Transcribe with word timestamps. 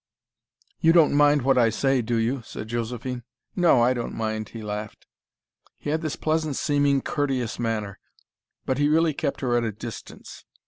"You 0.79 0.93
don't 0.93 1.13
mind 1.13 1.43
what 1.43 1.59
I 1.59 1.69
say, 1.69 2.01
do 2.01 2.15
you?" 2.15 2.41
said 2.41 2.69
Josephine. 2.69 3.21
"No 3.55 3.83
I 3.83 3.93
don't 3.93 4.15
mind," 4.15 4.49
he 4.49 4.63
laughed. 4.63 5.05
He 5.77 5.91
had 5.91 6.01
this 6.01 6.15
pleasant 6.15 6.55
seeming 6.55 7.03
courteous 7.03 7.59
manner. 7.59 7.99
But 8.65 8.79
he 8.79 8.89
really 8.89 9.13
kept 9.13 9.41
her 9.41 9.55
at 9.55 9.63
a 9.63 9.71
distance. 9.71 10.43